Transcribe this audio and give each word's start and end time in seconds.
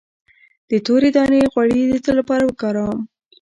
د 0.69 0.71
تورې 0.85 1.09
دانې 1.15 1.41
غوړي 1.51 1.81
د 1.87 1.93
څه 2.05 2.11
لپاره 2.19 2.43
وکاروم؟ 2.45 2.99